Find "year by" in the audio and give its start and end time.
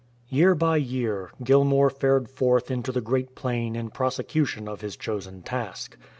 0.29-0.77